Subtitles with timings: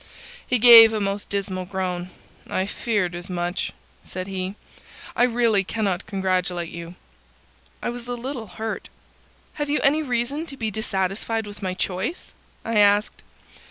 [0.47, 2.09] He gave a most dismal groan.
[2.49, 3.71] "I feared as much,"
[4.03, 4.55] said he.
[5.15, 6.95] "I really cannot congratulate you."
[7.83, 8.89] I was a little hurt.
[9.61, 12.33] "Have you any reason to be dissatisfied with my choice?"
[12.65, 13.21] I asked.